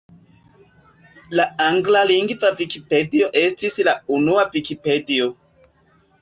[1.39, 5.29] La anglalingva Vikipedio estis la unua Vikipedio.